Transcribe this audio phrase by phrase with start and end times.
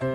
[0.00, 0.06] リ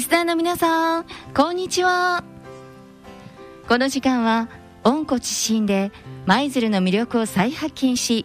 [0.00, 2.24] スナーの皆さん、こんにちは。
[3.68, 4.48] この時間は、
[4.82, 5.92] 温故知新で
[6.24, 8.24] 舞鶴の魅力を再発見し、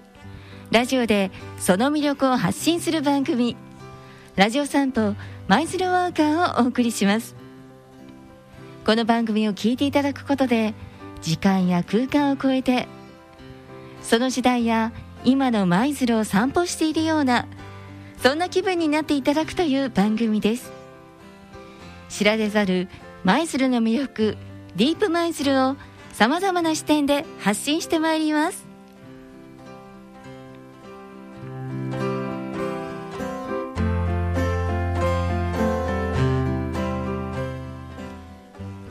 [0.74, 3.56] ラジオでその魅力を発信する番組、
[4.36, 5.16] ラジオ散歩
[5.48, 7.36] 舞鶴ワーカーをお送りします。
[8.84, 10.74] この番組を聞いていただくことで、
[11.22, 12.88] 時間や空間を超えて、
[14.02, 17.46] その時代や今の舞鶴を散歩しているような、
[18.18, 20.72] そんな気分になっていただくという番組です。
[22.10, 22.90] 知られざる
[23.24, 24.38] 舞鶴の魅力
[24.76, 25.76] ディープ舞鶴を
[26.14, 28.63] さまざまな視点で発信してまいります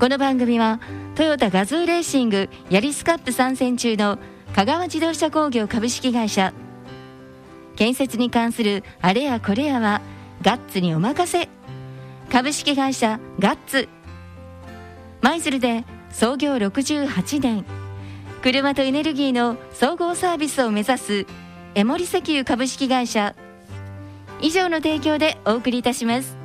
[0.02, 0.80] この番組は
[1.14, 4.18] トヨタガズーレーシングヤリスカップ参戦中の
[4.52, 6.52] 香川自動車工業株式会社。
[7.76, 10.02] 建設に関するあれやこれやは
[10.42, 11.48] ガッツにお任せ。
[12.32, 13.88] 株式会社ガッツ。
[15.20, 17.64] 舞鶴で創業68年。
[18.42, 21.26] 車とエネルギーの総合サービスを目指す
[21.76, 23.36] 江森石油株式会社。
[24.40, 26.41] 以上の提供でお送りいたします。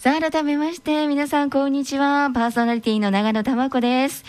[0.00, 2.30] さあ、改めまして、皆さん、こんにちは。
[2.32, 4.24] パーソナリティの長野玉子です。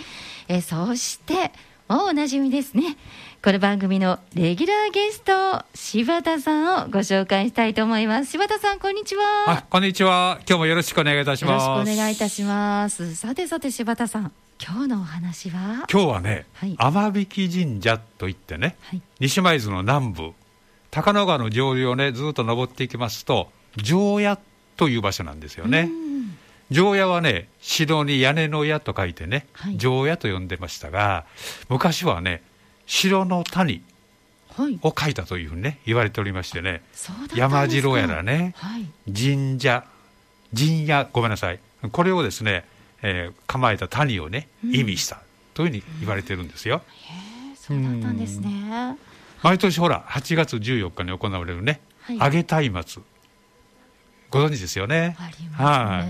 [0.49, 1.53] えそして、
[1.87, 2.97] もうおなじみですね。
[3.41, 8.31] この番組のレギュラーゲスト、柴田さんをご紹介したいと思います。
[8.31, 9.23] 柴田さん、こんにちは。
[9.47, 10.39] あ、こんにちは。
[10.45, 11.65] 今日もよろしくお願いいたします。
[11.65, 13.15] よろしくお願いいたします。
[13.15, 15.87] さてさて、柴田さん、今日のお話は？
[15.89, 20.33] 今日はね、はい、天引神社といってね、はい、西舞鶴の南部、
[20.89, 24.37] 高野川の上流をね、ずっと登っていきますと、常屋
[24.81, 25.91] という場所なんですよね。
[26.71, 31.25] 常屋はね、城に屋根の屋と書いてね、常屋と呼んでましたが、
[31.69, 32.41] 昔はね、
[32.87, 33.83] 城の谷
[34.81, 36.81] を書いたというふうにね、言われておりましてね、
[37.35, 39.85] 山城やらね、はい、神社、
[40.57, 41.59] 神社、ごめんなさい、
[41.91, 42.65] これをですね、
[43.03, 45.21] えー、構えた谷をね、意味した
[45.53, 46.81] というふうに言われてるんですよ。
[46.87, 48.97] へそうだったんですね。
[49.43, 52.97] 毎年ほら、8月14日に行われるね、はい、揚げ松。
[52.97, 53.10] 明。
[54.31, 55.17] ご存知ですよね。
[55.57, 56.05] は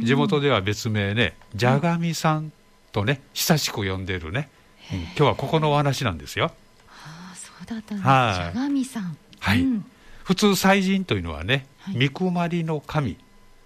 [0.00, 2.52] い、地元では別名ね、じゃがみさん
[2.90, 4.50] とね、親しく呼んでいるね、
[4.92, 6.50] うん、今日はここのお話なんですよ。
[6.88, 8.08] ああ、そうだったんです。
[8.08, 9.16] はい、じゃがみさん。
[9.38, 9.62] はい。
[9.62, 9.84] うん、
[10.24, 13.16] 普通祭神というのはね、三熊りの神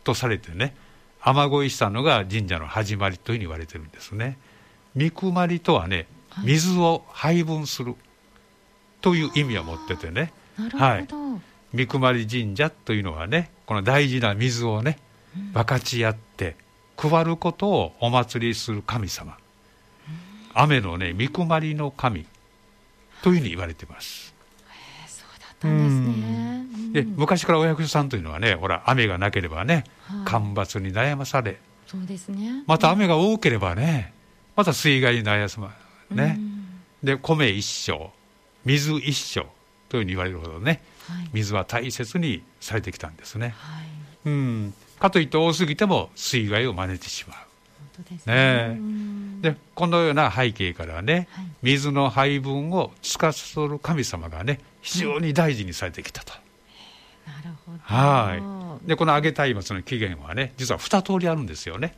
[0.04, 0.74] とされてね、
[1.22, 4.36] 雨乞いしたのが神社の始まりというふうに言われてるんですね。
[4.94, 6.06] 三熊りとはね、
[6.44, 7.94] 水を配分する
[9.00, 10.34] という意味を持っててね。
[10.58, 10.84] なるほど。
[10.84, 11.19] はい
[11.72, 14.98] 三熊神社というのはねこの大事な水をね
[15.52, 16.56] 分かち合って
[16.96, 19.36] 配ることをお祭りする神様、
[20.52, 22.26] 雨のね三熊の神
[23.22, 24.34] というふうに言われています。
[25.06, 29.84] そうだったんですね、で昔からお役所さんというのはねほら雨がなければね、
[30.24, 31.58] 干ばつに悩まされ。
[31.86, 32.64] そうですね。
[32.66, 34.12] また雨が多ければね
[34.56, 35.72] また水害に悩ま
[36.10, 36.40] ね、
[37.02, 38.10] で米一升
[38.64, 39.46] 水一升
[39.88, 40.82] というふうに言われるほどね
[41.32, 43.54] 水は大切にされてきたんですね。
[43.58, 43.86] はい、
[44.26, 47.36] うん、かといって多すぎても水害を招いてしまう。
[48.26, 48.78] ね。
[49.42, 56.32] でこのような背景からね、はい、水の配分を司る神様がね非常に大事にされてきたと。
[57.26, 57.78] なるほど。
[57.82, 58.88] はい。
[58.88, 61.94] でこの揚げ松明の起源はね実は2通りあるんですよね。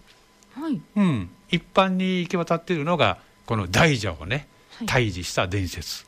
[0.55, 0.81] はい。
[0.97, 4.47] うん、一般に行き渡っているのがこの大蛇をね
[4.87, 6.07] 退治した伝説、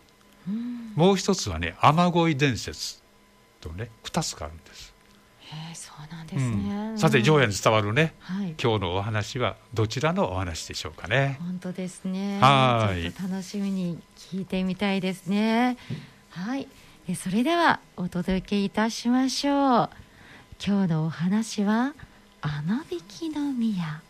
[0.94, 3.02] もう一つはね雨乞伝説
[3.60, 4.94] とね二つがあるんです。
[5.40, 11.38] へそうなんですね、うん、さて上夜に伝わるね、はい、今日のお話はどちらのお話でしょうかね。
[11.40, 12.40] 本当ですね。
[12.40, 13.02] はい。
[13.02, 15.76] ちょっと楽しみに聞いてみたいですね。
[16.30, 16.68] はい。
[17.06, 19.90] えそれではお届けいたしましょう。
[20.64, 21.94] 今日のお話は
[22.40, 24.00] 穴引きの宮。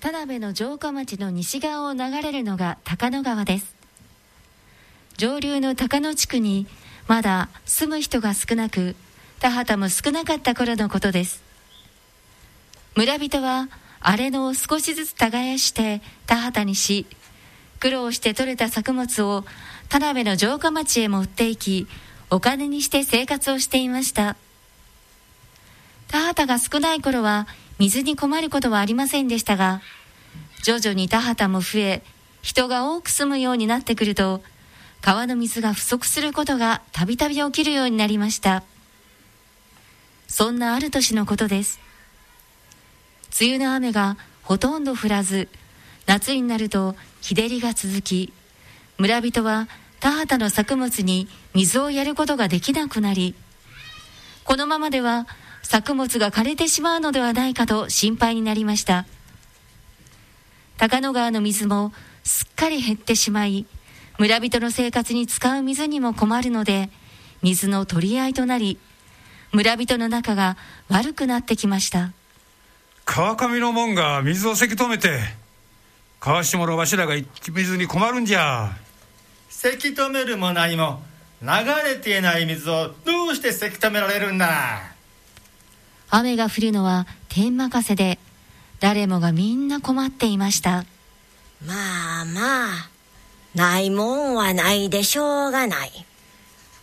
[0.00, 3.75] 田辺の城下町の西側を流れるのが高野川です。
[5.16, 6.66] 上流の高野地区に
[7.08, 8.96] まだ住む人が少なく
[9.40, 11.42] 田畑も少なかった頃のことです。
[12.94, 13.68] 村人は
[14.00, 17.06] 荒れ野を少しずつ耕して田畑にし
[17.80, 19.44] 苦労して採れた作物を
[19.88, 21.86] 田辺の城下町へ持っていき
[22.30, 24.36] お金にして生活をしていました。
[26.08, 27.46] 田畑が少ない頃は
[27.78, 29.80] 水に困ることはありませんでしたが、
[30.62, 32.02] 徐々に田畑も増え、
[32.42, 34.42] 人が多く住むようになってくると、
[35.06, 38.64] 川の水が不足することがたびたび起きるようになりました。
[40.26, 41.78] そんなある年のことです。
[43.40, 45.48] 梅雨の雨がほとんど降らず、
[46.06, 48.32] 夏になると日照りが続き、
[48.98, 49.68] 村人は
[50.00, 53.36] 田畑の作物に水をやることができなくなり、
[54.42, 55.28] このままでは
[55.62, 59.06] 作物が枯れてしまうのではないかと心配になりました。
[60.78, 61.92] 高野川の水も
[62.24, 63.66] すっかり減ってしまい、
[64.18, 66.90] 村人の生活に使う水にも困るので、
[67.42, 68.78] 水の取り合いとなり、
[69.52, 70.56] 村人の仲が
[70.88, 72.12] 悪くなってきました。
[73.04, 75.20] 川上の門が水をせき止めて、
[76.18, 77.14] 川下のわしらが
[77.52, 78.76] 水に困るんじゃ。
[79.48, 81.02] せき止めるも何も、
[81.42, 81.48] 流
[81.84, 84.94] れていない水をどうしてせき止められるんだ
[86.08, 88.18] 雨が降るのは天任せで、
[88.80, 90.84] 誰もがみんな困っていました。
[91.64, 92.90] まあまあ、
[93.56, 95.90] ないもんはないでしょうがない。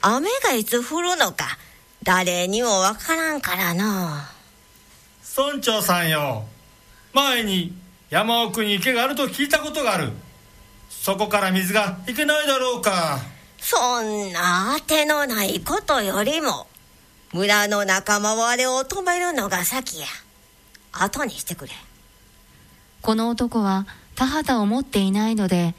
[0.01, 1.59] 雨がいつ降るのか、
[2.01, 4.09] 誰にもわからんからの。
[5.37, 6.45] 村長さんよ、
[7.13, 7.77] 前に
[8.09, 10.13] 山奥に池があると聞いたことがある。
[10.89, 13.19] そこから水がいけないだろうか。
[13.59, 16.65] そんな当てのないことよりも、
[17.33, 20.07] 村の仲間割れを止めるのが先や。
[20.91, 21.73] 後にしてくれ。
[23.03, 23.85] この男は
[24.15, 25.75] 田畑を持っていないので、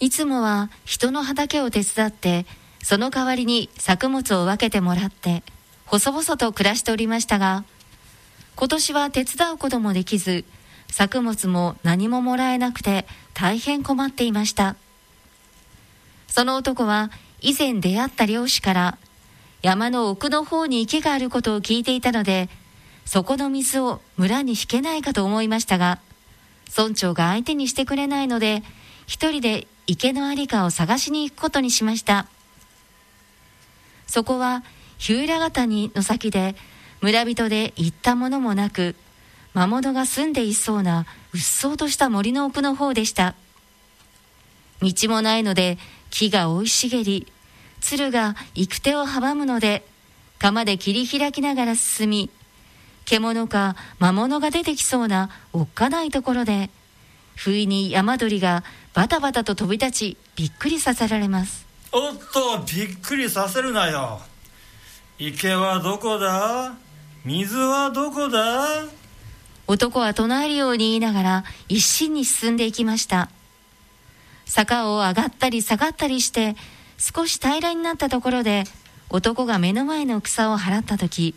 [0.00, 2.46] いつもは人の畑を手伝って、
[2.82, 5.42] その代わりに作物を分けてもらって、
[5.86, 7.64] 細々と暮らしておりましたが、
[8.56, 10.44] 今年は手伝うこともできず、
[10.88, 14.76] 作物も何ももらえなくて大変困っていました。
[16.28, 17.10] その男は
[17.40, 18.98] 以前出会った漁師から
[19.62, 22.48] 山の奥の方に池があることを聞いていたので、
[23.04, 26.00] そこの水を村に引けないかと思いましたが、
[26.76, 28.62] 村長が相手にしてくれないので、
[29.06, 32.26] 一人で池のありかを探しに行くことにしました。
[34.06, 34.62] そこは、
[34.98, 36.54] 日浦ヶ谷の先で、
[37.00, 38.94] 村人で行ったものもなく、
[39.52, 43.34] 魔物が住んでいそうな、うっそうとした森の奥の方でした。
[44.80, 45.78] 道もないので、
[46.10, 47.26] 木が生い茂り、
[47.80, 49.86] 鶴が行く手を阻むので、
[50.38, 52.30] 釜で切り開きながら進み、
[53.04, 56.70] 獣か魔物が出てきそうなおっかないところで、
[57.34, 61.66] 不意に山鳥がバタバタと飛び立ち、びっくりさせられます。
[61.92, 64.20] おっと、びっくりさせるなよ。
[65.18, 66.74] 池はどこだ？
[67.24, 68.84] 水はどこだ？
[69.66, 73.30] 男は唱えるように言いながら一心に進んでいきました。
[74.44, 76.54] 坂を上がったり下がったりして
[76.98, 78.64] 少し平らになったところで、
[79.10, 81.34] 男が目の前の草を払った時、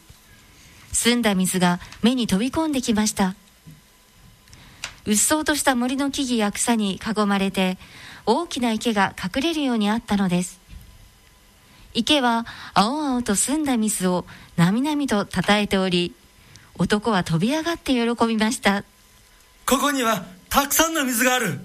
[0.91, 3.35] 澄んだ水が目に飛び込んできました。
[5.07, 7.77] うっそうとした森の木々や草に囲まれて、
[8.25, 10.59] 大きな池が隠れるようにあったのです。
[11.93, 14.25] 池は青々と澄んだ水を
[14.57, 16.13] なみなみと称えており、
[16.77, 18.83] 男は飛び上がって喜びました。
[19.65, 21.61] ここにはたくさんの水がある。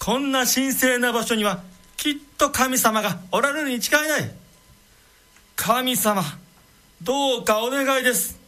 [0.00, 1.62] こんな神聖な場所には
[1.96, 4.30] きっと神様がおられるに違いない
[5.54, 6.22] 神様
[7.02, 8.38] どうかお願いです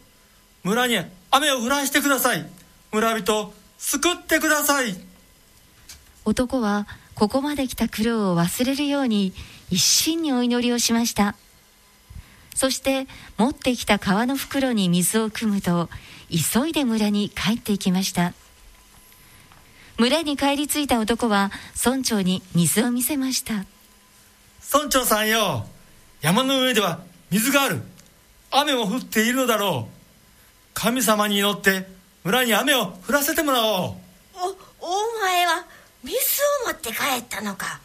[0.62, 0.98] 村に
[1.30, 2.46] 雨を降らしてください
[2.92, 4.94] 村人救ってください。
[6.26, 9.32] 男はここまで来た苦労を忘れるように
[9.70, 11.34] 一心にお祈りをしました。
[12.54, 13.08] そして
[13.38, 15.88] 持ってきた川の袋に水を汲むと
[16.30, 18.34] 急いで村に帰っていきました。
[19.96, 23.64] 村に帰り着いた男は村長に水を見せました。
[24.72, 25.66] 村長さんよ
[26.20, 27.82] 山の上では水がある。
[28.50, 29.92] 雨も降っているのだろう。
[30.74, 31.88] 神様に祈って
[32.22, 33.94] 村に雨を降らせてもらおう。
[34.34, 34.48] お
[34.80, 35.64] お前は
[36.04, 36.16] 水
[36.64, 37.80] を持って帰ったのか。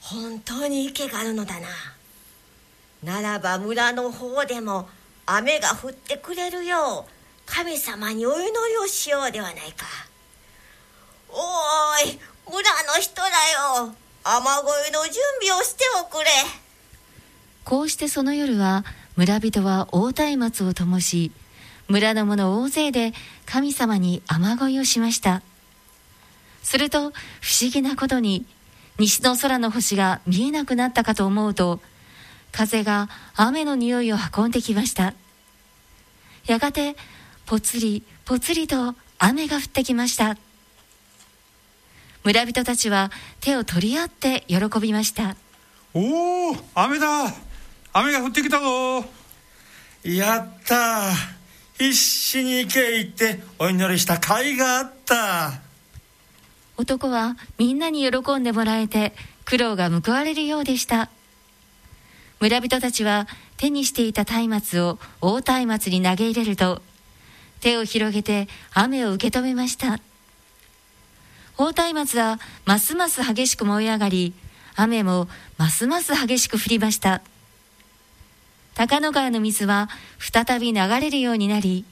[0.00, 1.68] 本当に池があるのだな。
[3.02, 4.88] ならば村の方でも
[5.26, 7.10] 雨が降ってくれるよう
[7.46, 9.86] 神様にお祈りをしようではないか。
[11.28, 13.22] おーい村の人だ
[13.82, 13.94] よ。
[14.22, 16.30] 雨乞いの準備をしておくれ。
[17.64, 18.84] こうしてその夜は
[19.16, 21.32] 村人は大松明を灯し
[21.88, 23.12] 村の者大勢で
[23.50, 25.42] 神様に雨乞いをしました。
[26.62, 28.46] すると不思議なことに
[28.98, 31.80] 西の空の星が見えなくなったかと思うと
[32.52, 35.14] 風が雨の匂いを運んできました。
[36.46, 36.94] やがて
[37.44, 40.36] ぽつりぽつりと雨が降ってきました。
[42.22, 45.34] 村人たちは手を取り合って喜びました。
[45.92, 47.34] おお雨だ。
[47.92, 49.04] 雨が降ってきたぞ。
[50.04, 51.39] やった
[51.80, 55.62] 必死に池へ行ってお祈りした甲斐があった。
[56.76, 59.14] 男はみんなに喜んでもらえて
[59.46, 61.08] 苦労が報われるようでした。
[62.38, 66.82] 村人たちは手にしていた松明を大松明に投げ入れると
[67.60, 70.00] 手を広げて雨を受け止めました。
[71.56, 74.34] 大松明はますます激しく燃え上がり
[74.76, 77.22] 雨もますます激しく降りました。
[78.74, 81.84] 高野川の水は再び流れるようになり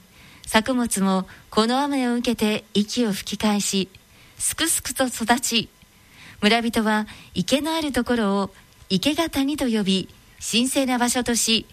[0.45, 3.89] 作物もこの雨を受けて息を吹き返し
[4.37, 5.69] すくすくと育ち
[6.41, 8.51] 村人は池のあるところを
[8.89, 10.09] 池が谷と呼び
[10.39, 11.65] 神聖な場所とし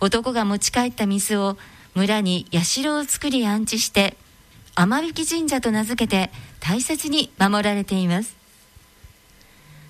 [0.00, 1.58] 男が持ち帰った水を
[1.94, 4.16] 村に社を作り安置して
[4.74, 8.35] 天引神社と名付けて大切に守られています。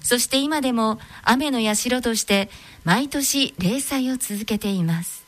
[0.06, 2.48] そして今でも雨の社として
[2.84, 5.26] 毎年例祭を続けています。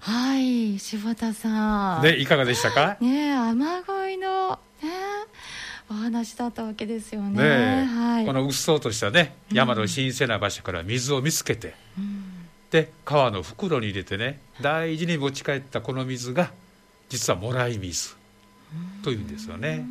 [0.00, 2.02] はい柴田さん。
[2.02, 2.96] でいかがでしたか？
[3.00, 4.88] ね雨乞いのね
[5.90, 12.24] お話だったわけですよね、ねはい、このうっそうとしたね山の神聖な場所から水を見つけて、うん、
[12.70, 16.52] で川の袋に入れてね大事に持ち帰ったこの水が
[17.10, 18.14] 実はもらい水
[19.02, 19.84] というんですよね、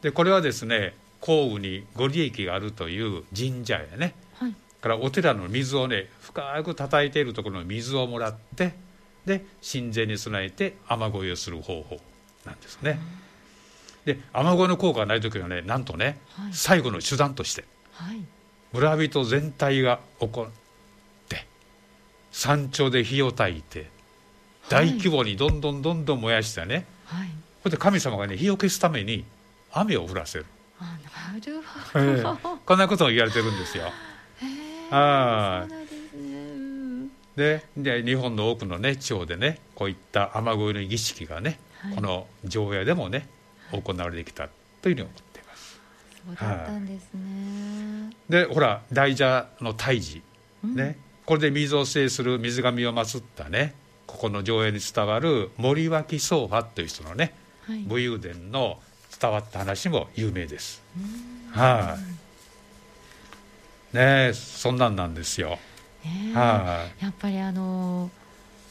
[0.00, 8.74] でこれはですね降雨にご利益があるという神社やね、はい、からお寺の水をね深く叩いているところの水をもらって
[9.26, 12.00] で神前に備えて雨乞いをする方法
[12.46, 12.98] なんですね。
[14.04, 18.20] で雨乞いの効果がない時はねなんとね、はい、最後の手段として、はい、
[18.72, 20.52] 村人全体が起こっ
[21.28, 21.46] て
[22.32, 23.90] 山頂で火を焚いて
[24.70, 27.28] 大規模にどんどんどんどん燃やしてね、はい、
[27.62, 29.24] それで神様がね火を消すために
[29.70, 30.46] 雨を降らせる
[30.80, 30.98] あ
[31.32, 33.84] なるほど、えー、こんなことが言われてるんですよ。
[34.90, 35.66] あ
[37.36, 43.28] でで日本の多くのね地方でねこういった雨乞いの儀式がね、はい、この常夜でもね
[43.72, 44.48] 行われてきた
[44.82, 45.80] というふうに思っています。
[46.26, 48.16] そうだったんですね。
[48.28, 50.22] でほら大蛇の胎児、
[50.64, 53.74] ね、これで水を制する水神を祀ったね
[54.06, 58.80] ここの上映に伝わる森脇宗派という人のね、はい、武勇伝の
[59.20, 60.82] 伝わった話も有名です。
[61.50, 61.98] は
[63.92, 65.58] い、ねそんなんなんですよ。
[66.34, 68.10] はい、やっぱりあの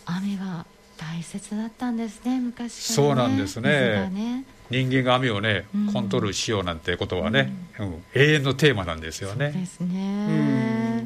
[0.05, 0.65] 雨は
[0.97, 9.51] 大切だったんですね昔ね、そうなんですね、ね、人間が雨をね、うん、コントロールしようなんてことはね、うん、うん、永遠のテーマなんですよね。
[9.51, 11.05] そうですね、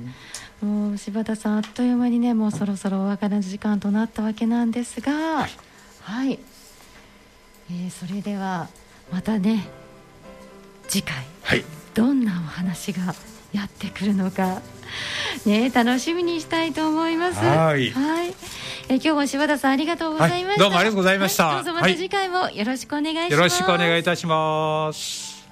[0.62, 5.12] うん、もう柴田さんあっという間にねもうそろそろお別れの時間となったわけなんですが。
[5.12, 5.52] はい、
[6.02, 6.40] はい、
[7.70, 8.70] えー、それでは
[9.14, 9.68] またね
[10.88, 13.14] 次回、はい、どんなお話が
[13.54, 14.60] やってくるのか
[15.46, 17.38] ね楽しみにしたいと思います。
[17.38, 17.92] はい。
[17.92, 18.34] はい。
[18.90, 25.48] え今日も柴田さんありがとうございました、はい、どうもありがとうございました、はい、どうぞまた次回もよろしくお願いします、よろしくお願いいたします。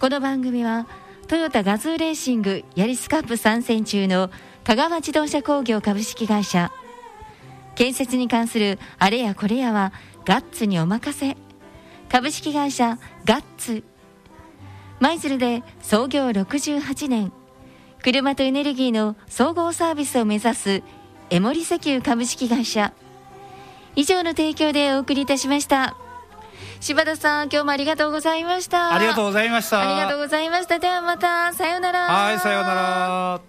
[0.00, 0.86] この番組は
[1.28, 4.30] トヨタガズーレーシングヤリスカップ参戦中の
[4.64, 6.72] 香川自動車工業株式会社。
[7.74, 9.92] 建設に関するあれやこれやは
[10.24, 11.36] ガッツにお任せ。
[12.08, 13.84] 株式会社ガッツ。
[15.00, 17.32] 舞鶴で創業68年。
[18.02, 20.82] 車とエネルギーの総合サービスを目指す
[21.30, 22.92] 江森石油株式会社。
[23.94, 25.96] 以上の提供でお送りいたしました。
[26.80, 28.94] 柴田さん今日もありがとうございました。
[28.94, 29.80] ありがとうございました。
[29.80, 30.78] ありがとうございました。
[30.78, 32.06] ではまたさようなら。
[32.06, 33.40] はいさようなら